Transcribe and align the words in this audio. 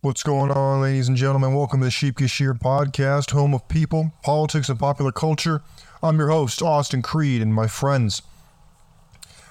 What's 0.00 0.22
going 0.22 0.52
on, 0.52 0.80
ladies 0.80 1.08
and 1.08 1.16
gentlemen? 1.16 1.54
Welcome 1.54 1.80
to 1.80 1.86
the 1.86 1.90
Sheep 1.90 2.20
Shear 2.20 2.54
podcast, 2.54 3.32
home 3.32 3.52
of 3.52 3.66
people, 3.66 4.12
politics, 4.22 4.68
and 4.68 4.78
popular 4.78 5.10
culture. 5.10 5.60
I'm 6.04 6.18
your 6.18 6.28
host, 6.28 6.62
Austin 6.62 7.02
Creed, 7.02 7.42
and 7.42 7.52
my 7.52 7.66
friends. 7.66 8.22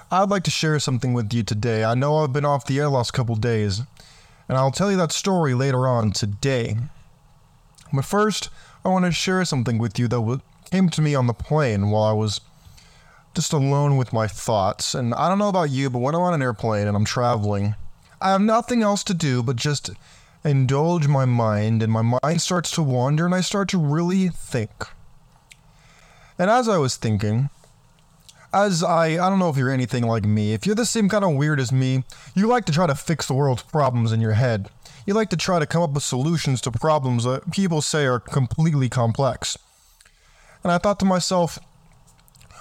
I'd 0.10 0.30
like 0.30 0.44
to 0.44 0.50
share 0.50 0.80
something 0.80 1.14
with 1.14 1.34
you 1.34 1.44
today. 1.44 1.84
I 1.84 1.96
know 1.96 2.20
I've 2.20 2.32
been 2.32 2.46
off 2.46 2.66
the 2.66 2.80
air 2.80 2.88
last 2.88 3.12
couple 3.12 3.36
days, 3.36 3.82
and 4.48 4.58
I'll 4.58 4.72
tell 4.72 4.90
you 4.90 4.96
that 4.96 5.12
story 5.12 5.54
later 5.54 5.86
on 5.86 6.12
today. 6.12 6.78
But 7.92 8.06
first, 8.06 8.50
I 8.86 8.88
want 8.88 9.04
to 9.04 9.12
share 9.12 9.44
something 9.44 9.78
with 9.78 10.00
you 10.00 10.08
that 10.08 10.42
came 10.72 10.88
to 10.92 11.02
me 11.02 11.14
on 11.14 11.28
the 11.28 11.34
plane 11.34 11.90
while 11.90 12.04
I 12.04 12.14
was 12.14 12.40
just 13.36 13.52
alone 13.52 13.98
with 13.98 14.14
my 14.14 14.28
thoughts. 14.28 14.96
And 14.96 15.14
I 15.14 15.28
don't 15.28 15.40
know 15.40 15.50
about 15.50 15.72
you, 15.72 15.90
but 15.90 16.00
when 16.00 16.16
I'm 16.16 16.22
on 16.22 16.34
an 16.34 16.42
airplane 16.42 16.88
and 16.88 16.96
I'm 16.96 17.04
traveling, 17.04 17.76
I 18.22 18.32
have 18.32 18.40
nothing 18.40 18.82
else 18.82 19.04
to 19.04 19.14
do 19.14 19.44
but 19.44 19.58
just 19.58 19.90
indulge 20.50 21.08
my 21.08 21.26
mind, 21.26 21.82
and 21.84 21.92
my 21.92 22.02
mind 22.02 22.42
starts 22.42 22.72
to 22.72 22.84
wander, 22.84 23.26
and 23.26 23.36
I 23.36 23.42
start 23.42 23.70
to 23.70 23.78
really 23.78 24.30
think. 24.30 24.72
And 26.40 26.50
as 26.50 26.70
I 26.70 26.78
was 26.78 26.98
thinking, 26.98 27.50
as 28.54 28.84
I, 28.84 29.06
I 29.14 29.30
don't 29.30 29.40
know 29.40 29.50
if 29.50 29.58
you're 29.58 29.72
anything 29.72 30.04
like 30.04 30.26
me, 30.26 30.54
if 30.54 30.66
you're 30.66 30.76
the 30.76 30.86
same 30.86 31.10
kind 31.10 31.26
of 31.26 31.36
weird 31.36 31.60
as 31.60 31.72
me, 31.72 32.04
you 32.36 32.48
like 32.48 32.66
to 32.66 32.72
try 32.72 32.88
to 32.88 32.96
fix 32.96 33.28
the 33.28 33.34
world's 33.34 33.64
problems 33.64 34.12
in 34.12 34.22
your 34.22 34.34
head. 34.34 34.70
You 35.06 35.14
like 35.14 35.30
to 35.30 35.38
try 35.38 35.60
to 35.60 35.66
come 35.66 35.82
up 35.82 35.92
with 35.92 36.04
solutions 36.04 36.62
to 36.62 36.72
problems 36.72 37.24
that 37.24 37.52
people 37.52 37.82
say 37.82 38.06
are 38.06 38.20
completely 38.20 38.90
complex. 38.90 39.58
And 40.64 40.72
I 40.72 40.78
thought 40.78 41.00
to 41.00 41.06
myself, 41.06 41.60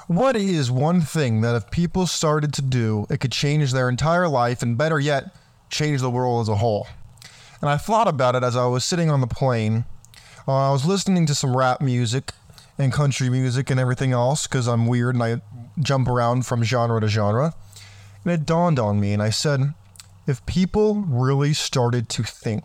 what 0.07 0.37
is 0.37 0.71
one 0.71 1.01
thing 1.01 1.41
that 1.41 1.57
if 1.57 1.71
people 1.71 2.07
started 2.07 2.53
to 2.55 2.63
do, 2.63 3.07
it 3.11 3.19
could 3.19 3.33
change 3.33 3.73
their 3.73 3.89
entire 3.89 4.29
life 4.29 4.63
and 4.63 4.79
better 4.79 5.01
yet, 5.01 5.35
change 5.71 6.01
the 6.01 6.11
world 6.11 6.43
as 6.43 6.49
a 6.49 6.57
whole? 6.57 6.87
And 7.61 7.71
I 7.71 7.77
thought 7.77 8.09
about 8.09 8.35
it 8.35 8.43
as 8.43 8.57
I 8.57 8.67
was 8.67 8.85
sitting 8.85 9.11
on 9.11 9.21
the 9.21 9.27
plane. 9.27 9.85
Uh, 10.47 10.69
I 10.69 10.73
was 10.73 10.85
listening 10.85 11.27
to 11.27 11.35
some 11.35 11.57
rap 11.57 11.81
music 11.81 12.33
and 12.79 12.93
country 12.93 13.31
music 13.31 13.71
and 13.71 13.81
everything 13.81 14.13
else 14.13 14.47
because 14.47 14.69
I'm 14.69 14.87
weird 14.87 15.15
and 15.15 15.25
I 15.25 15.41
jump 15.81 16.09
around 16.09 16.47
from 16.47 16.63
genre 16.63 17.01
to 17.01 17.09
genre. 17.09 17.55
And 18.25 18.33
it 18.33 18.45
dawned 18.45 18.79
on 18.79 18.99
me, 19.01 19.13
and 19.13 19.23
I 19.23 19.31
said, 19.31 19.73
if 20.27 20.45
people 20.47 20.97
really 20.97 21.53
started 21.53 22.09
to 22.11 22.25
think, 22.25 22.65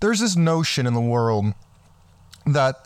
there's 0.00 0.20
this 0.20 0.36
notion 0.36 0.86
in 0.86 0.94
the 0.94 1.00
world 1.00 1.52
that 2.46 2.76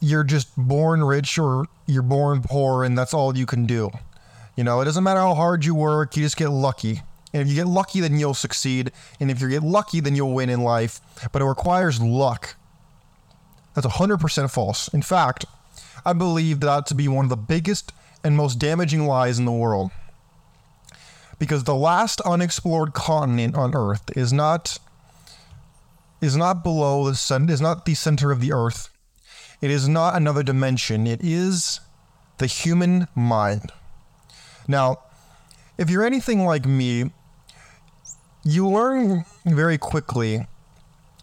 you're 0.00 0.24
just 0.24 0.54
born 0.56 1.02
rich 1.02 1.38
or 1.38 1.66
you're 1.86 2.02
born 2.02 2.42
poor 2.42 2.84
and 2.84 2.96
that's 2.96 3.14
all 3.14 3.36
you 3.36 3.46
can 3.46 3.66
do. 3.66 3.90
You 4.56 4.64
know, 4.64 4.80
it 4.80 4.84
doesn't 4.84 5.04
matter 5.04 5.20
how 5.20 5.34
hard 5.34 5.64
you 5.64 5.74
work, 5.74 6.16
you 6.16 6.22
just 6.22 6.36
get 6.36 6.50
lucky. 6.50 7.02
And 7.32 7.42
if 7.42 7.48
you 7.48 7.54
get 7.54 7.66
lucky, 7.66 8.00
then 8.00 8.18
you'll 8.18 8.34
succeed. 8.34 8.92
And 9.20 9.30
if 9.30 9.40
you 9.40 9.48
get 9.48 9.62
lucky, 9.62 10.00
then 10.00 10.16
you'll 10.16 10.32
win 10.32 10.48
in 10.48 10.62
life. 10.62 11.00
But 11.32 11.42
it 11.42 11.44
requires 11.44 12.00
luck. 12.00 12.56
That's 13.74 13.86
100% 13.86 14.50
false. 14.50 14.88
In 14.88 15.02
fact, 15.02 15.44
I 16.04 16.12
believe 16.12 16.60
that 16.60 16.86
to 16.86 16.94
be 16.94 17.06
one 17.06 17.26
of 17.26 17.30
the 17.30 17.36
biggest 17.36 17.92
and 18.24 18.36
most 18.36 18.58
damaging 18.58 19.06
lies 19.06 19.38
in 19.38 19.44
the 19.44 19.52
world. 19.52 19.90
Because 21.38 21.64
the 21.64 21.74
last 21.74 22.20
unexplored 22.22 22.94
continent 22.94 23.54
on 23.54 23.74
Earth 23.74 24.10
is 24.16 24.32
not 24.32 24.78
is 26.20 26.36
not 26.36 26.64
below 26.64 27.08
the 27.08 27.14
sun 27.14 27.48
is 27.48 27.60
not 27.60 27.84
the 27.84 27.94
center 27.94 28.32
of 28.32 28.40
the 28.40 28.52
earth. 28.52 28.88
It 29.60 29.70
is 29.70 29.88
not 29.88 30.16
another 30.16 30.42
dimension. 30.42 31.06
It 31.06 31.20
is 31.22 31.80
the 32.38 32.46
human 32.46 33.06
mind. 33.14 33.72
Now, 34.66 34.98
if 35.76 35.88
you're 35.90 36.04
anything 36.04 36.44
like 36.44 36.66
me, 36.66 37.10
you 38.48 38.66
learn 38.66 39.26
very 39.44 39.76
quickly 39.76 40.46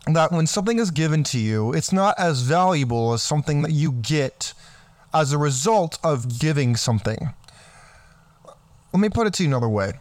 that 0.05 0.31
when 0.31 0.45
something 0.45 0.77
is 0.77 0.91
given 0.91 1.23
to 1.23 1.39
you, 1.39 1.73
it's 1.73 1.91
not 1.91 2.13
as 2.19 2.41
valuable 2.41 3.13
as 3.13 3.23
something 3.23 3.63
that 3.63 3.71
you 3.71 3.93
get 3.93 4.53
as 5.11 5.33
a 5.33 5.37
result 5.39 5.97
of 6.03 6.39
giving 6.39 6.75
something. 6.75 7.33
Let 8.93 8.99
me 8.99 9.09
put 9.09 9.25
it 9.25 9.33
to 9.35 9.43
you 9.43 9.49
another 9.49 9.67
way 9.67 9.93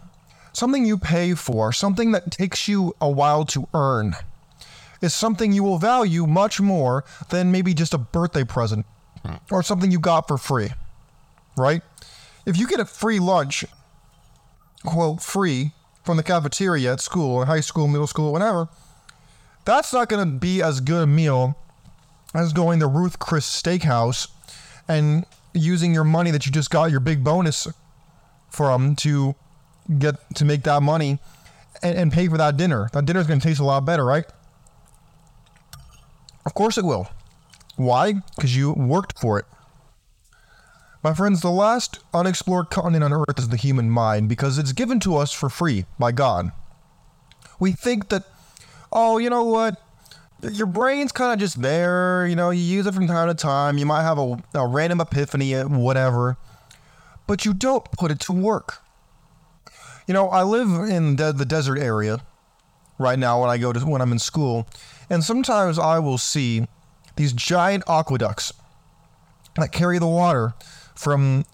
something 0.52 0.84
you 0.84 0.96
pay 0.96 1.34
for, 1.34 1.72
something 1.72 2.12
that 2.12 2.30
takes 2.30 2.68
you 2.68 2.94
a 3.00 3.10
while 3.10 3.44
to 3.44 3.68
earn, 3.74 4.14
is 5.00 5.12
something 5.12 5.52
you 5.52 5.64
will 5.64 5.78
value 5.78 6.26
much 6.26 6.60
more 6.60 7.04
than 7.30 7.50
maybe 7.50 7.74
just 7.74 7.92
a 7.92 7.98
birthday 7.98 8.44
present 8.44 8.86
or 9.50 9.62
something 9.62 9.90
you 9.90 9.98
got 9.98 10.28
for 10.28 10.38
free, 10.38 10.68
right? 11.56 11.82
If 12.46 12.56
you 12.56 12.68
get 12.68 12.78
a 12.78 12.84
free 12.84 13.18
lunch, 13.18 13.64
quote, 14.84 15.20
free 15.22 15.72
from 16.04 16.16
the 16.16 16.22
cafeteria 16.22 16.92
at 16.92 17.00
school 17.00 17.34
or 17.34 17.46
high 17.46 17.60
school, 17.60 17.88
middle 17.88 18.06
school, 18.06 18.30
whatever, 18.32 18.68
that's 19.64 19.92
not 19.92 20.08
going 20.08 20.24
to 20.24 20.38
be 20.38 20.62
as 20.62 20.80
good 20.80 21.02
a 21.02 21.06
meal 21.06 21.56
as 22.34 22.52
going 22.52 22.80
to 22.80 22.86
Ruth's 22.86 23.16
Chris 23.16 23.48
Steakhouse 23.48 24.28
and 24.86 25.24
using 25.54 25.94
your 25.94 26.04
money 26.04 26.30
that 26.30 26.44
you 26.44 26.52
just 26.52 26.70
got 26.70 26.90
your 26.90 27.00
big 27.00 27.24
bonus 27.24 27.66
from 28.50 28.96
to 28.96 29.34
get 29.98 30.16
to 30.34 30.44
make 30.44 30.62
that 30.64 30.82
money 30.82 31.18
and, 31.82 31.96
and 31.96 32.12
pay 32.12 32.28
for 32.28 32.36
that 32.36 32.56
dinner. 32.56 32.90
That 32.92 33.06
dinner 33.06 33.20
is 33.20 33.26
going 33.26 33.40
to 33.40 33.46
taste 33.46 33.60
a 33.60 33.64
lot 33.64 33.84
better, 33.84 34.04
right? 34.04 34.24
Of 36.44 36.54
course 36.54 36.76
it 36.76 36.84
will. 36.84 37.08
Why? 37.76 38.14
Because 38.36 38.54
you 38.54 38.72
worked 38.72 39.18
for 39.18 39.38
it. 39.38 39.46
My 41.04 41.12
friends, 41.12 41.42
the 41.42 41.50
last 41.50 41.98
unexplored 42.14 42.70
continent 42.70 43.04
on 43.04 43.12
Earth 43.12 43.38
is 43.38 43.50
the 43.50 43.58
human 43.58 43.90
mind 43.90 44.26
because 44.26 44.56
it's 44.56 44.72
given 44.72 45.00
to 45.00 45.18
us 45.18 45.32
for 45.32 45.50
free 45.50 45.84
by 45.98 46.12
God. 46.12 46.50
We 47.60 47.72
think 47.72 48.08
that, 48.08 48.24
oh, 48.90 49.18
you 49.18 49.28
know 49.28 49.44
what? 49.44 49.82
Your 50.40 50.66
brain's 50.66 51.12
kind 51.12 51.34
of 51.34 51.38
just 51.38 51.60
there, 51.60 52.26
you 52.26 52.34
know, 52.34 52.48
you 52.48 52.62
use 52.62 52.86
it 52.86 52.94
from 52.94 53.06
time 53.06 53.28
to 53.28 53.34
time. 53.34 53.76
You 53.76 53.84
might 53.84 54.00
have 54.00 54.18
a, 54.18 54.42
a 54.54 54.66
random 54.66 55.02
epiphany, 55.02 55.52
whatever, 55.52 56.38
but 57.26 57.44
you 57.44 57.52
don't 57.52 57.84
put 57.92 58.10
it 58.10 58.20
to 58.20 58.32
work. 58.32 58.82
You 60.06 60.14
know, 60.14 60.30
I 60.30 60.42
live 60.42 60.88
in 60.88 61.16
the, 61.16 61.32
the 61.32 61.44
desert 61.44 61.78
area 61.78 62.20
right 62.98 63.18
now 63.18 63.42
when 63.42 63.50
I 63.50 63.58
go 63.58 63.74
to 63.74 63.80
when 63.80 64.00
I'm 64.00 64.12
in 64.12 64.18
school, 64.18 64.66
and 65.10 65.22
sometimes 65.22 65.78
I 65.78 65.98
will 65.98 66.18
see 66.18 66.66
these 67.16 67.34
giant 67.34 67.84
aqueducts 67.86 68.54
that 69.56 69.70
carry 69.70 69.98
the 69.98 70.06
water 70.06 70.54
from 70.94 71.44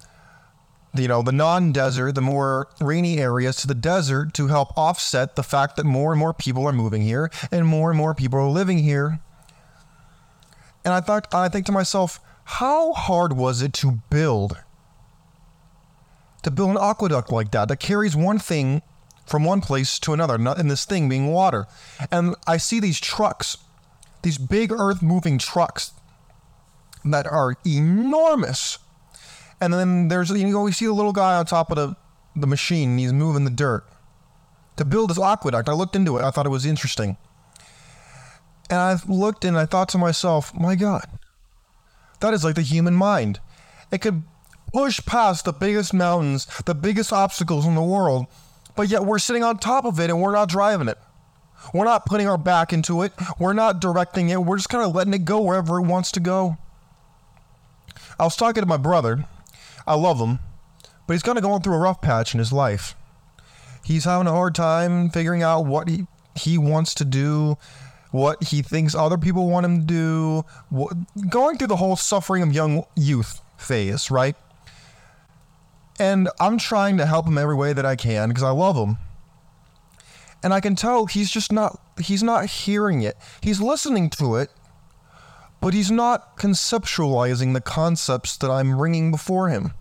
you 0.94 1.06
know 1.06 1.22
the 1.22 1.32
non-desert 1.32 2.14
the 2.14 2.20
more 2.20 2.68
rainy 2.80 3.18
areas 3.18 3.56
to 3.56 3.66
the 3.66 3.74
desert 3.74 4.34
to 4.34 4.48
help 4.48 4.76
offset 4.76 5.36
the 5.36 5.42
fact 5.42 5.76
that 5.76 5.84
more 5.84 6.12
and 6.12 6.18
more 6.18 6.34
people 6.34 6.66
are 6.66 6.72
moving 6.72 7.02
here 7.02 7.30
and 7.50 7.66
more 7.66 7.90
and 7.90 7.98
more 7.98 8.14
people 8.14 8.38
are 8.38 8.48
living 8.48 8.78
here. 8.78 9.20
And 10.84 10.94
i 10.94 11.00
thought 11.00 11.32
i 11.34 11.48
think 11.48 11.66
to 11.66 11.72
myself 11.72 12.20
how 12.44 12.92
hard 12.92 13.36
was 13.36 13.62
it 13.62 13.72
to 13.74 14.00
build 14.10 14.58
to 16.42 16.50
build 16.50 16.70
an 16.70 16.78
aqueduct 16.80 17.30
like 17.30 17.50
that 17.52 17.68
that 17.68 17.80
carries 17.80 18.16
one 18.16 18.38
thing 18.38 18.82
from 19.26 19.44
one 19.44 19.60
place 19.60 19.98
to 20.00 20.12
another 20.12 20.34
and 20.34 20.70
this 20.70 20.84
thing 20.84 21.08
being 21.08 21.28
water? 21.28 21.66
And 22.10 22.34
i 22.46 22.56
see 22.56 22.80
these 22.80 22.98
trucks 22.98 23.58
these 24.22 24.38
big 24.38 24.72
earth 24.72 25.02
moving 25.02 25.38
trucks 25.38 25.92
that 27.04 27.26
are 27.26 27.56
enormous 27.66 28.78
and 29.60 29.72
then 29.72 30.08
there's 30.08 30.30
you 30.30 30.46
know 30.48 30.62
we 30.62 30.72
see 30.72 30.86
the 30.86 30.92
little 30.92 31.12
guy 31.12 31.36
on 31.36 31.46
top 31.46 31.70
of 31.70 31.76
the 31.76 31.96
the 32.36 32.46
machine. 32.46 32.96
he's 32.98 33.12
moving 33.12 33.44
the 33.44 33.50
dirt 33.50 33.84
to 34.76 34.84
build 34.84 35.10
this 35.10 35.20
aqueduct. 35.20 35.68
I 35.68 35.72
looked 35.72 35.96
into 35.96 36.16
it. 36.16 36.22
I 36.22 36.30
thought 36.30 36.46
it 36.46 36.50
was 36.50 36.64
interesting. 36.64 37.16
And 38.70 38.78
I 38.78 38.96
looked 39.08 39.44
and 39.44 39.58
I 39.58 39.66
thought 39.66 39.88
to 39.90 39.98
myself, 39.98 40.54
my 40.54 40.76
God, 40.76 41.04
that 42.20 42.32
is 42.32 42.44
like 42.44 42.54
the 42.54 42.62
human 42.62 42.94
mind. 42.94 43.40
It 43.90 44.00
could 44.00 44.22
push 44.72 45.04
past 45.04 45.44
the 45.44 45.52
biggest 45.52 45.92
mountains, 45.92 46.46
the 46.64 46.74
biggest 46.74 47.12
obstacles 47.12 47.66
in 47.66 47.74
the 47.74 47.82
world, 47.82 48.26
but 48.76 48.88
yet 48.88 49.04
we're 49.04 49.18
sitting 49.18 49.42
on 49.42 49.58
top 49.58 49.84
of 49.84 49.98
it 49.98 50.08
and 50.08 50.22
we're 50.22 50.32
not 50.32 50.48
driving 50.48 50.88
it. 50.88 50.98
We're 51.74 51.84
not 51.84 52.06
putting 52.06 52.28
our 52.28 52.38
back 52.38 52.72
into 52.72 53.02
it. 53.02 53.12
We're 53.38 53.52
not 53.52 53.80
directing 53.80 54.30
it. 54.30 54.42
We're 54.42 54.56
just 54.56 54.70
kind 54.70 54.84
of 54.84 54.94
letting 54.94 55.12
it 55.12 55.24
go 55.24 55.40
wherever 55.42 55.78
it 55.78 55.86
wants 55.86 56.12
to 56.12 56.20
go. 56.20 56.56
I 58.18 58.24
was 58.24 58.36
talking 58.36 58.62
to 58.62 58.66
my 58.66 58.76
brother 58.76 59.26
I 59.90 59.94
love 59.94 60.20
him, 60.20 60.38
but 61.08 61.14
he's 61.14 61.24
kind 61.24 61.36
of 61.36 61.42
going 61.42 61.62
through 61.62 61.74
a 61.74 61.78
rough 61.78 62.00
patch 62.00 62.32
in 62.32 62.38
his 62.38 62.52
life. 62.52 62.94
He's 63.84 64.04
having 64.04 64.28
a 64.28 64.30
hard 64.30 64.54
time 64.54 65.10
figuring 65.10 65.42
out 65.42 65.66
what 65.66 65.88
he, 65.88 66.06
he 66.36 66.58
wants 66.58 66.94
to 66.94 67.04
do, 67.04 67.58
what 68.12 68.40
he 68.44 68.62
thinks 68.62 68.94
other 68.94 69.18
people 69.18 69.50
want 69.50 69.66
him 69.66 69.80
to 69.80 69.84
do, 69.84 70.44
what, 70.68 70.92
going 71.28 71.58
through 71.58 71.66
the 71.66 71.76
whole 71.76 71.96
suffering 71.96 72.44
of 72.44 72.52
young 72.52 72.84
youth 72.94 73.40
phase, 73.56 74.12
right? 74.12 74.36
And 75.98 76.28
I'm 76.38 76.56
trying 76.56 76.96
to 76.98 77.06
help 77.06 77.26
him 77.26 77.36
every 77.36 77.56
way 77.56 77.72
that 77.72 77.84
I 77.84 77.96
can 77.96 78.28
because 78.28 78.44
I 78.44 78.50
love 78.50 78.76
him. 78.76 78.96
And 80.40 80.54
I 80.54 80.60
can 80.60 80.76
tell 80.76 81.06
he's 81.06 81.32
just 81.32 81.50
not 81.50 81.80
he's 82.00 82.22
not 82.22 82.46
hearing 82.46 83.02
it. 83.02 83.16
He's 83.40 83.60
listening 83.60 84.08
to 84.10 84.36
it, 84.36 84.50
but 85.60 85.74
he's 85.74 85.90
not 85.90 86.36
conceptualizing 86.36 87.54
the 87.54 87.60
concepts 87.60 88.36
that 88.36 88.52
I'm 88.52 88.76
bringing 88.78 89.10
before 89.10 89.48
him. 89.48 89.72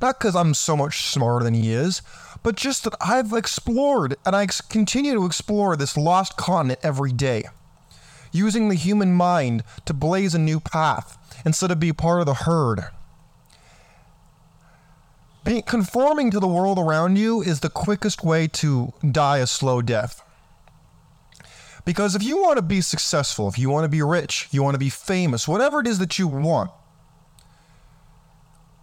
Not 0.00 0.18
because 0.18 0.36
I'm 0.36 0.54
so 0.54 0.76
much 0.76 1.06
smarter 1.06 1.44
than 1.44 1.54
he 1.54 1.72
is, 1.72 2.02
but 2.42 2.56
just 2.56 2.84
that 2.84 2.94
I've 3.00 3.32
explored 3.32 4.16
and 4.26 4.36
I 4.36 4.46
continue 4.68 5.14
to 5.14 5.26
explore 5.26 5.76
this 5.76 5.96
lost 5.96 6.36
continent 6.36 6.80
every 6.82 7.12
day, 7.12 7.44
using 8.30 8.68
the 8.68 8.74
human 8.74 9.12
mind 9.14 9.64
to 9.86 9.94
blaze 9.94 10.34
a 10.34 10.38
new 10.38 10.60
path 10.60 11.16
instead 11.44 11.70
of 11.70 11.80
be 11.80 11.92
part 11.92 12.20
of 12.20 12.26
the 12.26 12.34
herd. 12.34 12.84
Being, 15.44 15.62
conforming 15.62 16.30
to 16.32 16.40
the 16.40 16.48
world 16.48 16.78
around 16.78 17.16
you 17.16 17.40
is 17.40 17.60
the 17.60 17.70
quickest 17.70 18.24
way 18.24 18.48
to 18.48 18.92
die 19.08 19.38
a 19.38 19.46
slow 19.46 19.80
death. 19.80 20.22
Because 21.84 22.16
if 22.16 22.22
you 22.24 22.42
want 22.42 22.56
to 22.56 22.62
be 22.62 22.80
successful, 22.80 23.48
if 23.48 23.56
you 23.56 23.70
want 23.70 23.84
to 23.84 23.88
be 23.88 24.02
rich, 24.02 24.48
you 24.50 24.62
want 24.62 24.74
to 24.74 24.78
be 24.78 24.90
famous, 24.90 25.46
whatever 25.46 25.78
it 25.78 25.86
is 25.86 26.00
that 26.00 26.18
you 26.18 26.26
want, 26.26 26.72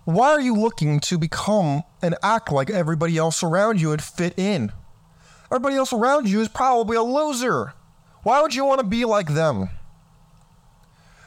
why 0.06 0.30
are 0.30 0.42
you 0.42 0.56
looking 0.56 1.00
to 1.02 1.18
become 1.18 1.84
and 2.02 2.16
act 2.22 2.52
like 2.52 2.70
everybody 2.70 3.18
else 3.18 3.42
around 3.44 3.80
you 3.80 3.92
and 3.92 4.02
fit 4.02 4.38
in? 4.38 4.72
Everybody 5.46 5.76
else 5.76 5.94
around 5.94 6.28
you 6.28 6.42
is 6.42 6.50
probably 6.50 6.98
a 6.98 7.04
loser. 7.04 7.74
Why 8.24 8.42
would 8.42 8.56
you 8.56 8.66
want 8.66 8.82
to 8.82 8.86
be 8.86 9.06
like 9.06 9.34
them? 9.34 9.70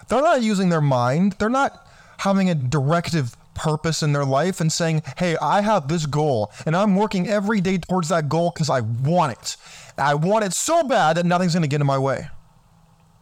They're 0.08 0.22
not 0.22 0.42
using 0.42 0.68
their 0.68 0.80
mind. 0.80 1.36
They're 1.38 1.48
not 1.48 1.86
having 2.18 2.50
a 2.50 2.54
directive 2.54 3.36
purpose 3.54 4.02
in 4.02 4.12
their 4.12 4.24
life 4.24 4.60
and 4.60 4.70
saying, 4.70 5.02
hey, 5.16 5.36
I 5.40 5.62
have 5.62 5.88
this 5.88 6.06
goal 6.06 6.52
and 6.66 6.76
I'm 6.76 6.96
working 6.96 7.28
every 7.28 7.60
day 7.60 7.78
towards 7.78 8.10
that 8.10 8.28
goal 8.28 8.50
because 8.54 8.68
I 8.68 8.80
want 8.80 9.32
it. 9.32 9.56
I 9.96 10.14
want 10.14 10.44
it 10.44 10.52
so 10.52 10.82
bad 10.84 11.16
that 11.16 11.24
nothing's 11.24 11.54
going 11.54 11.62
to 11.62 11.68
get 11.68 11.80
in 11.80 11.86
my 11.86 11.98
way. 11.98 12.28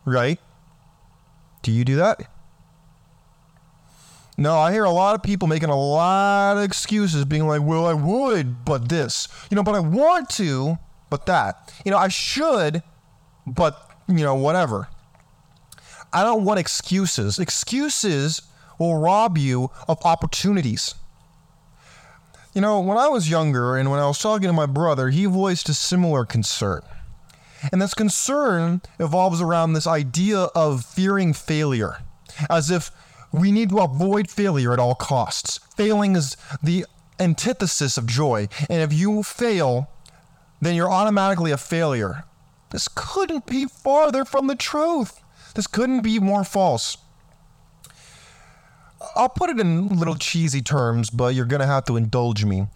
Right? 0.05 0.41
Do 1.63 1.71
you 1.71 1.85
do 1.85 1.97
that? 1.97 2.29
No, 4.37 4.59
I 4.59 4.73
hear 4.73 4.85
a 4.85 4.91
lot 4.91 5.15
of 5.15 5.23
people 5.23 5.47
making 5.47 5.69
a 5.69 5.79
lot 5.79 6.57
of 6.57 6.65
excuses, 6.65 7.25
being 7.25 7.47
like, 7.47 7.63
well, 7.63 7.87
I 7.87 7.95
would, 7.95 8.65
but 8.65 8.89
this. 8.89 9.29
You 9.51 9.55
know, 9.55 9.63
but 9.63 9.75
I 9.75 9.81
want 9.81 10.29
to, 10.31 10.79
but 11.09 11.27
that. 11.27 11.73
You 11.85 11.93
know, 11.93 11.99
I 11.99 12.09
should, 12.09 12.83
but, 13.47 13.91
you 14.09 14.25
know, 14.25 14.35
whatever. 14.35 14.89
I 16.13 16.25
don't 16.25 16.45
want 16.45 16.59
excuses. 16.59 17.39
Excuses 17.39 18.43
will 18.79 18.99
rob 18.99 19.39
you 19.39 19.71
of 19.87 20.05
opportunities. 20.05 20.95
You 22.55 22.61
know, 22.61 22.81
when 22.81 22.99
I 22.99 23.09
was 23.09 23.31
younger 23.31 23.77
and 23.77 23.91
when 23.91 24.01
I 24.01 24.07
was 24.07 24.19
talking 24.19 24.47
to 24.47 24.53
my 24.53 24.67
brother, 24.67 25.11
he 25.11 25.27
voiced 25.27 25.69
a 25.69 25.75
similar 25.75 26.25
concern. 26.25 26.83
And 27.73 27.81
this 27.81 27.95
concern 27.95 28.83
evolves 28.99 29.41
around 29.41 29.73
this 29.73 29.87
idea 29.87 30.39
of 30.55 30.85
fearing 30.85 31.33
failure, 31.33 31.99
as 32.51 32.71
if 32.71 32.91
we 33.35 33.51
need 33.51 33.71
to 33.71 33.81
avoid 33.81 34.31
failure 34.31 34.73
at 34.73 34.79
all 34.79 34.95
costs. 34.95 35.59
Failing 35.77 36.15
is 36.15 36.37
the 36.63 36.87
antithesis 37.19 37.99
of 37.99 38.07
joy, 38.07 38.49
and 38.71 38.81
if 38.81 38.93
you 38.93 39.23
fail, 39.23 39.89
then 40.61 40.75
you're 40.75 40.91
automatically 40.91 41.51
a 41.51 41.57
failure. 41.57 42.25
This 42.71 42.89
couldn't 42.95 43.47
be 43.47 43.67
farther 43.67 44.25
from 44.25 44.47
the 44.47 44.55
truth. 44.55 45.21
This 45.55 45.67
couldn't 45.67 46.03
be 46.03 46.19
more 46.19 46.45
false. 46.45 46.97
I'll 49.17 49.29
put 49.29 49.51
it 49.51 49.61
in 49.61 49.89
little 49.89 50.17
cheesy 50.17 50.63
terms, 50.63 51.11
but 51.11 51.35
you're 51.35 51.45
gonna 51.45 51.67
have 51.67 51.85
to 51.87 51.97
indulge 51.97 52.45
me. 52.45 52.69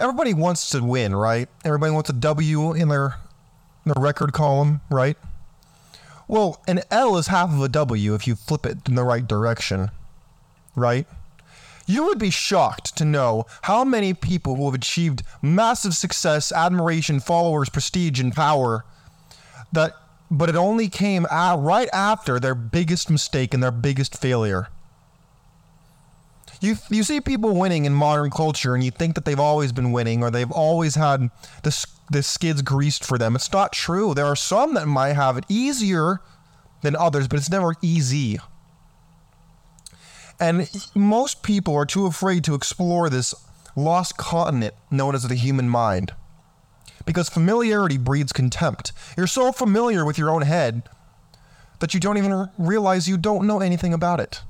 Everybody 0.00 0.32
wants 0.32 0.70
to 0.70 0.82
win, 0.82 1.14
right? 1.14 1.48
Everybody 1.64 1.92
wants 1.92 2.10
a 2.10 2.14
W 2.14 2.72
in 2.72 2.88
their 2.88 3.16
their 3.84 4.00
record 4.00 4.32
column, 4.32 4.80
right? 4.90 5.16
Well, 6.26 6.62
an 6.66 6.82
L 6.90 7.18
is 7.18 7.26
half 7.26 7.50
of 7.52 7.60
a 7.60 7.68
W 7.68 8.14
if 8.14 8.26
you 8.26 8.34
flip 8.34 8.64
it 8.64 8.88
in 8.88 8.94
the 8.94 9.04
right 9.04 9.26
direction, 9.26 9.90
right? 10.74 11.06
You 11.86 12.04
would 12.06 12.18
be 12.18 12.30
shocked 12.30 12.96
to 12.96 13.04
know 13.04 13.46
how 13.62 13.84
many 13.84 14.14
people 14.14 14.56
who 14.56 14.64
have 14.64 14.74
achieved 14.74 15.22
massive 15.42 15.94
success, 15.94 16.50
admiration, 16.50 17.20
followers, 17.20 17.68
prestige, 17.68 18.20
and 18.20 18.32
power 18.32 18.84
that 19.72 19.92
but 20.30 20.48
it 20.48 20.56
only 20.56 20.88
came 20.88 21.26
out 21.30 21.58
right 21.58 21.88
after 21.92 22.40
their 22.40 22.54
biggest 22.54 23.10
mistake 23.10 23.52
and 23.52 23.62
their 23.62 23.70
biggest 23.70 24.18
failure 24.18 24.68
you 26.64 26.76
you 26.90 27.02
see 27.02 27.20
people 27.20 27.54
winning 27.54 27.84
in 27.84 27.94
modern 27.94 28.30
culture, 28.30 28.74
and 28.74 28.82
you 28.82 28.90
think 28.90 29.14
that 29.14 29.24
they've 29.24 29.38
always 29.38 29.72
been 29.72 29.92
winning 29.92 30.22
or 30.22 30.30
they've 30.30 30.50
always 30.50 30.94
had 30.94 31.30
the 31.62 31.86
the 32.10 32.22
skids 32.22 32.62
greased 32.62 33.04
for 33.04 33.18
them. 33.18 33.36
It's 33.36 33.52
not 33.52 33.72
true. 33.72 34.14
There 34.14 34.26
are 34.26 34.36
some 34.36 34.74
that 34.74 34.86
might 34.86 35.12
have 35.12 35.36
it 35.36 35.44
easier 35.48 36.20
than 36.82 36.96
others, 36.96 37.28
but 37.28 37.38
it's 37.38 37.50
never 37.50 37.74
easy. 37.82 38.38
And 40.40 40.68
most 40.94 41.42
people 41.42 41.74
are 41.76 41.86
too 41.86 42.06
afraid 42.06 42.44
to 42.44 42.54
explore 42.54 43.08
this 43.08 43.34
lost 43.76 44.16
continent 44.16 44.74
known 44.90 45.14
as 45.14 45.24
the 45.24 45.34
human 45.34 45.68
mind. 45.68 46.12
Because 47.06 47.28
familiarity 47.28 47.98
breeds 47.98 48.32
contempt. 48.32 48.92
You're 49.16 49.26
so 49.26 49.52
familiar 49.52 50.04
with 50.04 50.18
your 50.18 50.30
own 50.30 50.42
head 50.42 50.82
that 51.80 51.92
you 51.92 52.00
don't 52.00 52.16
even 52.16 52.48
realize 52.56 53.08
you 53.08 53.18
don't 53.18 53.46
know 53.46 53.60
anything 53.60 53.92
about 53.92 54.20
it. 54.20 54.42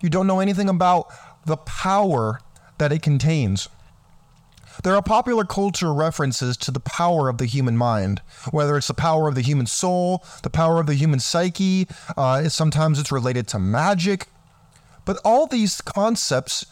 You 0.00 0.08
don't 0.08 0.26
know 0.26 0.40
anything 0.40 0.68
about 0.68 1.06
the 1.44 1.56
power 1.56 2.40
that 2.78 2.92
it 2.92 3.02
contains. 3.02 3.68
There 4.82 4.94
are 4.94 5.02
popular 5.02 5.44
culture 5.44 5.92
references 5.92 6.56
to 6.58 6.70
the 6.70 6.80
power 6.80 7.28
of 7.28 7.38
the 7.38 7.46
human 7.46 7.76
mind, 7.76 8.22
whether 8.50 8.76
it's 8.76 8.88
the 8.88 8.94
power 8.94 9.28
of 9.28 9.34
the 9.34 9.42
human 9.42 9.66
soul, 9.66 10.24
the 10.42 10.50
power 10.50 10.80
of 10.80 10.86
the 10.86 10.94
human 10.94 11.20
psyche, 11.20 11.86
uh, 12.16 12.48
sometimes 12.48 12.98
it's 12.98 13.12
related 13.12 13.46
to 13.48 13.58
magic. 13.58 14.28
But 15.04 15.18
all 15.24 15.46
these 15.46 15.80
concepts 15.80 16.66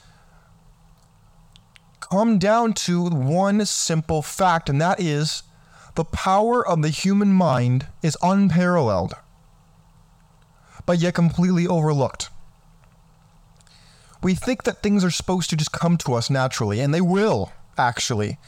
come 2.01 2.39
down 2.39 2.73
to 2.73 3.09
one 3.09 3.65
simple 3.67 4.23
fact, 4.23 4.69
and 4.69 4.81
that 4.81 5.01
is 5.01 5.43
the 5.95 6.05
power 6.05 6.67
of 6.67 6.83
the 6.83 6.89
human 6.89 7.33
mind 7.33 7.87
is 8.03 8.17
unparalleled, 8.23 9.15
but 10.87 10.99
yet 10.99 11.15
completely 11.15 11.67
overlooked 11.67 12.31
we 14.23 14.35
think 14.35 14.65
that 14.65 14.83
things 14.83 15.05
are 15.05 15.11
supposed 15.11 15.51
to 15.51 15.57
just 15.57 15.73
come 15.73 15.97
to 15.99 16.15
us 16.15 16.31
naturally, 16.31 16.81
and 16.81 16.93
they 16.93 17.01
will, 17.01 17.53
actually. 17.79 18.39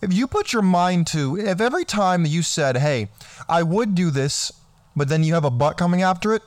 If 0.00 0.12
you 0.12 0.26
put 0.26 0.52
your 0.52 0.62
mind 0.62 1.06
to, 1.08 1.36
if 1.36 1.60
every 1.60 1.84
time 1.84 2.24
you 2.24 2.42
said, 2.42 2.76
hey, 2.76 3.08
I 3.48 3.62
would 3.62 3.94
do 3.94 4.10
this, 4.10 4.52
but 4.94 5.08
then 5.08 5.24
you 5.24 5.34
have 5.34 5.44
a 5.44 5.50
butt 5.50 5.76
coming 5.76 6.02
after 6.02 6.34
it, 6.34 6.42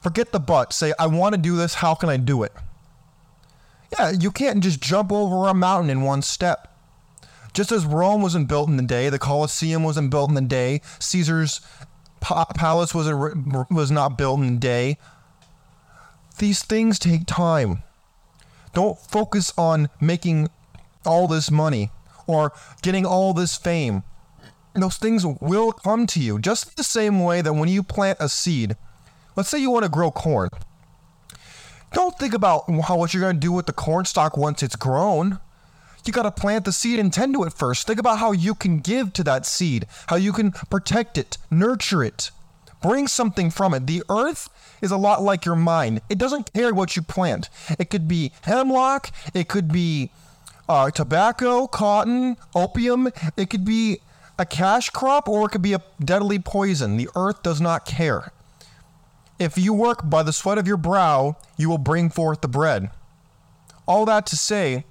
forget 0.00 0.32
the 0.32 0.40
but. 0.40 0.72
Say, 0.72 0.92
I 0.98 1.06
want 1.06 1.34
to 1.34 1.40
do 1.40 1.56
this, 1.56 1.74
how 1.74 1.94
can 1.94 2.08
I 2.08 2.16
do 2.16 2.42
it? 2.42 2.52
Yeah, 3.98 4.10
you 4.10 4.30
can't 4.30 4.62
just 4.62 4.80
jump 4.80 5.12
over 5.12 5.48
a 5.48 5.54
mountain 5.54 5.90
in 5.90 6.02
one 6.02 6.22
step. 6.22 6.68
Just 7.52 7.72
as 7.72 7.84
Rome 7.84 8.22
wasn't 8.22 8.48
built 8.48 8.68
in 8.68 8.76
the 8.76 8.82
day, 8.82 9.08
the 9.08 9.18
Colosseum 9.18 9.82
wasn't 9.82 10.10
built 10.10 10.28
in 10.28 10.36
the 10.36 10.40
day, 10.40 10.80
Caesar's 11.00 11.60
palace 12.20 12.94
wasn't 12.94 13.70
was 13.70 13.90
not 13.90 14.16
built 14.16 14.40
in 14.40 14.54
the 14.54 14.60
day, 14.60 14.98
these 16.38 16.62
things 16.62 16.98
take 16.98 17.26
time. 17.26 17.82
Don't 18.72 18.98
focus 18.98 19.52
on 19.58 19.88
making 20.00 20.48
all 21.04 21.26
this 21.26 21.50
money 21.50 21.90
or 22.26 22.52
getting 22.82 23.04
all 23.04 23.34
this 23.34 23.56
fame. 23.56 24.04
Those 24.74 24.96
things 24.96 25.26
will 25.26 25.72
come 25.72 26.06
to 26.08 26.20
you 26.20 26.38
just 26.38 26.76
the 26.76 26.84
same 26.84 27.24
way 27.24 27.42
that 27.42 27.54
when 27.54 27.68
you 27.68 27.82
plant 27.82 28.18
a 28.20 28.28
seed, 28.28 28.76
let's 29.36 29.48
say 29.48 29.58
you 29.58 29.70
want 29.70 29.84
to 29.84 29.90
grow 29.90 30.10
corn. 30.10 30.50
Don't 31.92 32.16
think 32.18 32.34
about 32.34 32.70
how 32.84 32.96
what 32.96 33.12
you're 33.12 33.22
going 33.22 33.36
to 33.36 33.40
do 33.40 33.52
with 33.52 33.66
the 33.66 33.72
corn 33.72 34.04
stalk 34.04 34.36
once 34.36 34.62
it's 34.62 34.76
grown. 34.76 35.40
You 36.04 36.12
got 36.12 36.22
to 36.22 36.30
plant 36.30 36.64
the 36.64 36.72
seed 36.72 36.98
and 36.98 37.12
tend 37.12 37.34
to 37.34 37.44
it 37.44 37.52
first. 37.52 37.86
Think 37.86 38.00
about 38.00 38.18
how 38.18 38.32
you 38.32 38.54
can 38.54 38.78
give 38.78 39.12
to 39.14 39.24
that 39.24 39.44
seed, 39.44 39.86
how 40.06 40.16
you 40.16 40.32
can 40.32 40.52
protect 40.52 41.18
it, 41.18 41.36
nurture 41.50 42.02
it, 42.02 42.30
bring 42.80 43.06
something 43.06 43.50
from 43.50 43.74
it. 43.74 43.86
The 43.86 44.02
earth 44.08 44.48
is 44.80 44.90
a 44.90 44.96
lot 44.96 45.22
like 45.22 45.44
your 45.44 45.56
mind. 45.56 46.00
It 46.08 46.18
doesn't 46.18 46.52
care 46.52 46.72
what 46.72 46.96
you 46.96 47.02
plant. 47.02 47.48
It 47.78 47.90
could 47.90 48.08
be 48.08 48.32
hemlock, 48.42 49.10
it 49.34 49.48
could 49.48 49.72
be 49.72 50.10
uh, 50.68 50.90
tobacco, 50.90 51.66
cotton, 51.66 52.36
opium, 52.54 53.10
it 53.36 53.50
could 53.50 53.64
be 53.64 54.00
a 54.38 54.46
cash 54.46 54.88
crop, 54.90 55.28
or 55.28 55.46
it 55.46 55.50
could 55.50 55.62
be 55.62 55.74
a 55.74 55.82
deadly 56.02 56.38
poison. 56.38 56.96
The 56.96 57.08
earth 57.14 57.42
does 57.42 57.60
not 57.60 57.84
care. 57.84 58.32
If 59.40 59.56
you 59.56 59.72
work 59.72 60.08
by 60.08 60.22
the 60.22 60.34
sweat 60.34 60.58
of 60.58 60.66
your 60.66 60.76
brow, 60.76 61.38
you 61.56 61.70
will 61.70 61.78
bring 61.78 62.10
forth 62.10 62.42
the 62.42 62.48
bread. 62.48 62.90
All 63.86 64.04
that 64.04 64.26
to 64.26 64.36
say, 64.36 64.84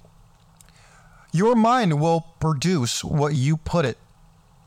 your 1.32 1.56
mind 1.56 2.02
will 2.02 2.22
produce 2.40 3.04
what 3.04 3.36
you 3.36 3.58
put 3.58 3.86
it 3.86 4.00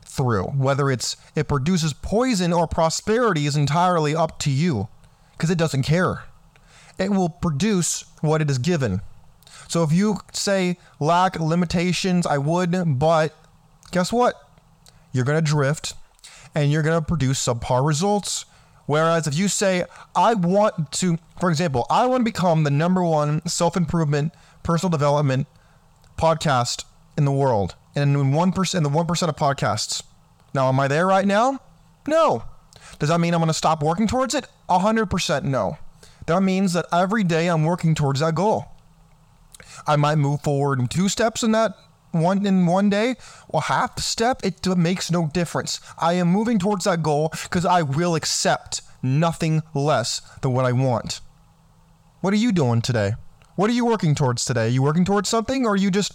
through. 0.05 0.45
Whether 0.45 0.89
it's 0.89 1.17
it 1.35 1.49
produces 1.49 1.91
poison 1.91 2.53
or 2.53 2.65
prosperity 2.65 3.45
is 3.45 3.57
entirely 3.57 4.15
up 4.15 4.39
to 4.39 4.49
you 4.49 4.87
because 5.33 5.49
it 5.49 5.57
doesn't 5.57 5.83
care. 5.83 6.23
It 6.97 7.11
will 7.11 7.27
produce 7.27 8.05
what 8.21 8.41
it 8.41 8.49
is 8.49 8.59
given. 8.59 9.01
So 9.67 9.83
if 9.83 9.91
you 9.91 10.19
say 10.31 10.77
lack 11.01 11.37
limitations, 11.37 12.25
I 12.25 12.37
would, 12.37 12.99
but 12.99 13.35
guess 13.91 14.13
what? 14.13 14.35
You're 15.11 15.25
going 15.25 15.43
to 15.43 15.51
drift 15.51 15.93
and 16.55 16.71
you're 16.71 16.83
going 16.83 16.97
to 16.97 17.05
produce 17.05 17.45
subpar 17.45 17.85
results. 17.85 18.45
Whereas 18.85 19.27
if 19.27 19.35
you 19.35 19.47
say, 19.47 19.85
I 20.15 20.33
want 20.33 20.91
to, 20.93 21.17
for 21.39 21.49
example, 21.49 21.85
I 21.89 22.05
want 22.05 22.21
to 22.21 22.25
become 22.25 22.63
the 22.63 22.71
number 22.71 23.03
one 23.03 23.45
self 23.47 23.77
improvement 23.77 24.33
personal 24.61 24.89
development 24.89 25.47
podcast 26.17 26.85
in 27.17 27.25
the 27.25 27.31
world, 27.31 27.75
and 27.95 28.15
in 28.15 28.31
one 28.33 28.51
percent, 28.51 28.83
the 28.83 28.89
one 28.89 29.05
percent 29.05 29.29
of 29.29 29.35
podcasts. 29.35 30.03
Now, 30.53 30.69
am 30.69 30.79
I 30.79 30.87
there 30.87 31.07
right 31.07 31.25
now? 31.25 31.59
No. 32.07 32.43
Does 32.99 33.09
that 33.09 33.19
mean 33.19 33.33
I'm 33.33 33.39
going 33.39 33.47
to 33.47 33.53
stop 33.53 33.81
working 33.81 34.07
towards 34.07 34.35
it? 34.35 34.47
hundred 34.69 35.05
percent 35.07 35.45
no. 35.45 35.77
That 36.25 36.41
means 36.41 36.73
that 36.73 36.85
every 36.91 37.23
day 37.23 37.47
I'm 37.47 37.63
working 37.63 37.95
towards 37.95 38.21
that 38.21 38.35
goal. 38.35 38.65
I 39.85 39.95
might 39.95 40.15
move 40.15 40.41
forward 40.41 40.89
two 40.89 41.09
steps 41.09 41.43
in 41.43 41.51
that 41.51 41.75
one 42.13 42.45
in 42.45 42.65
one 42.65 42.89
day 42.89 43.15
or 43.49 43.61
half 43.61 43.99
step. 43.99 44.39
It 44.43 44.65
makes 44.77 45.11
no 45.11 45.29
difference. 45.33 45.81
I 45.97 46.13
am 46.13 46.29
moving 46.29 46.59
towards 46.59 46.85
that 46.85 47.03
goal 47.03 47.29
because 47.43 47.65
I 47.65 47.81
will 47.81 48.15
accept 48.15 48.81
nothing 49.01 49.61
less 49.73 50.21
than 50.41 50.53
what 50.53 50.65
I 50.65 50.71
want. 50.71 51.19
What 52.21 52.33
are 52.33 52.37
you 52.37 52.51
doing 52.51 52.81
today? 52.81 53.13
What 53.55 53.69
are 53.69 53.73
you 53.73 53.85
working 53.85 54.15
towards 54.15 54.45
today? 54.45 54.65
Are 54.67 54.69
you 54.69 54.81
working 54.81 55.05
towards 55.05 55.29
something 55.29 55.65
or 55.65 55.73
are 55.73 55.77
you 55.77 55.91
just 55.91 56.13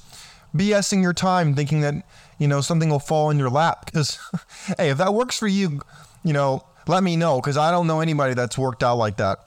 BSing 0.57 1.03
your 1.03 1.13
time 1.13 1.55
thinking 1.55 1.83
that, 1.83 1.95
you 2.39 2.49
know, 2.49 2.61
something 2.61 2.89
will 2.89 2.99
fall 2.99 3.31
in 3.31 3.39
your 3.39 3.51
lap? 3.51 3.85
Because, 3.85 4.19
hey, 4.79 4.91
if 4.91 4.99
that 4.99 5.15
works 5.15 5.39
for 5.39 5.47
you, 5.47 5.81
you 6.25 6.33
know, 6.33 6.65
let 6.87 7.03
me 7.03 7.17
know 7.17 7.41
because 7.41 7.57
I 7.57 7.71
don't 7.71 7.87
know 7.87 8.01
anybody 8.01 8.35
that's 8.35 8.57
worked 8.57 8.83
out 8.83 8.97
like 8.97 9.19
that. 9.19 9.39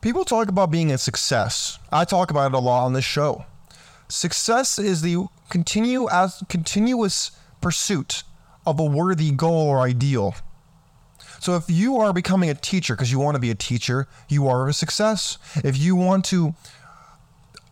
People 0.00 0.24
talk 0.24 0.48
about 0.48 0.70
being 0.70 0.92
a 0.92 0.98
success. 0.98 1.78
I 1.90 2.04
talk 2.04 2.30
about 2.30 2.52
it 2.52 2.54
a 2.54 2.60
lot 2.60 2.84
on 2.84 2.92
this 2.92 3.04
show. 3.04 3.44
Success 4.08 4.78
is 4.78 5.02
the 5.02 5.26
continue 5.50 6.08
as 6.08 6.42
continuous 6.48 7.30
pursuit 7.60 8.22
of 8.66 8.80
a 8.80 8.84
worthy 8.84 9.30
goal 9.30 9.68
or 9.68 9.80
ideal. 9.80 10.34
So 11.40 11.54
if 11.56 11.70
you 11.70 11.96
are 11.98 12.12
becoming 12.12 12.50
a 12.50 12.54
teacher 12.54 12.94
because 12.94 13.12
you 13.12 13.18
want 13.18 13.36
to 13.36 13.40
be 13.40 13.50
a 13.50 13.54
teacher, 13.54 14.08
you 14.28 14.48
are 14.48 14.68
a 14.68 14.72
success. 14.72 15.38
If 15.62 15.78
you 15.78 15.94
want 15.94 16.24
to 16.26 16.54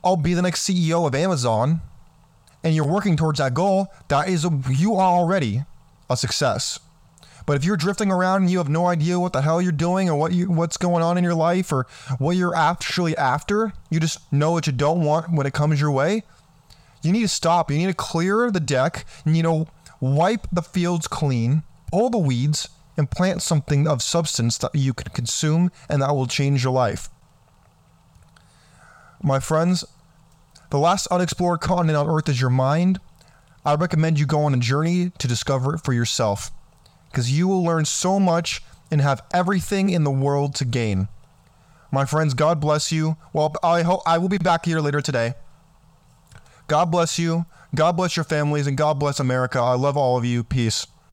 I'll 0.07 0.16
be 0.16 0.35
the 0.35 0.43
next 0.43 0.62
CEO 0.69 1.05
of 1.05 1.16
Amazon 1.16 1.81
and 2.62 2.75
you're 2.76 2.87
working 2.87 3.16
towards 3.16 3.40
that 3.40 3.55
goal, 3.55 3.88
that 4.07 4.28
is 4.28 4.45
a, 4.45 4.61
you 4.71 4.95
are 4.95 5.19
already 5.19 5.64
a 6.09 6.16
success. 6.16 6.78
But 7.47 7.57
if 7.57 7.65
you're 7.65 7.76
drifting 7.76 8.11
around 8.11 8.43
and 8.43 8.50
you 8.50 8.59
have 8.59 8.69
no 8.69 8.87
idea 8.87 9.21
what 9.21 9.33
the 9.33 9.43
hell 9.43 9.62
you're 9.62 9.71
doing 9.71 10.11
or 10.11 10.17
what 10.17 10.33
you 10.33 10.50
what's 10.50 10.76
going 10.76 11.03
on 11.03 11.17
in 11.17 11.23
your 11.23 11.35
life 11.35 11.73
or 11.73 11.87
what 12.19 12.37
you're 12.37 12.57
actually 12.57 13.17
after, 13.17 13.73
you 13.88 14.00
just 14.00 14.31
know 14.33 14.50
what 14.50 14.67
you 14.67 14.73
don't 14.73 15.05
want 15.05 15.33
when 15.33 15.47
it 15.47 15.55
comes 15.55 15.81
your 15.81 15.93
way. 15.93 16.25
You 17.03 17.12
need 17.12 17.23
to 17.23 17.29
stop. 17.29 17.71
You 17.71 17.79
need 17.79 17.87
to 17.87 17.95
clear 17.95 18.50
the 18.50 18.59
deck. 18.59 19.07
And, 19.25 19.37
you 19.37 19.45
know, 19.45 19.69
wipe 20.00 20.49
the 20.50 20.62
fields 20.62 21.07
clean, 21.07 21.62
pull 21.93 22.11
the 22.11 22.19
weeds, 22.19 22.69
and 22.97 23.09
plant 23.09 23.43
something 23.43 23.87
of 23.87 24.03
substance 24.03 24.59
that 24.59 24.75
you 24.75 24.93
can 24.93 25.12
consume 25.12 25.71
and 25.88 26.03
that 26.03 26.17
will 26.17 26.26
change 26.26 26.65
your 26.65 26.73
life. 26.73 27.09
My 29.23 29.38
friends, 29.38 29.85
the 30.71 30.79
last 30.79 31.07
unexplored 31.09 31.61
continent 31.61 31.97
on 31.97 32.09
Earth 32.09 32.29
is 32.29 32.41
your 32.41 32.50
mind. 32.50 32.99
I 33.65 33.75
recommend 33.75 34.19
you 34.19 34.26
go 34.26 34.43
on 34.43 34.55
a 34.55 34.59
journey 34.59 35.12
to 35.19 35.29
discover 35.29 35.75
it 35.75 35.85
for 35.85 35.93
yourself 35.93 36.50
because 37.11 37.37
you 37.37 37.49
will 37.49 37.65
learn 37.65 37.85
so 37.85 38.19
much 38.21 38.63
and 38.91 39.01
have 39.01 39.23
everything 39.33 39.91
in 39.91 40.05
the 40.05 40.11
world 40.11 40.55
to 40.57 40.65
gain. 40.65 41.09
My 41.91 42.05
friends, 42.05 42.35
God 42.35 42.61
bless 42.61 42.93
you. 42.93 43.17
Well, 43.33 43.55
I 43.63 43.83
hope 43.83 44.01
I 44.07 44.19
will 44.19 44.29
be 44.29 44.39
back 44.39 44.65
here 44.65 44.81
later 44.81 45.01
today. 45.01 45.35
God 46.67 46.87
bless 46.87 47.19
you. 47.19 47.47
God 47.75 47.93
bless 47.93 48.17
your 48.17 48.25
families 48.25 48.67
and 48.67 48.77
God 48.77 48.99
bless 48.99 49.21
America. 49.21 49.59
I 49.59 49.75
love 49.75 49.97
all 49.97 50.17
of 50.17 50.25
you. 50.25 50.43
Peace. 50.43 50.87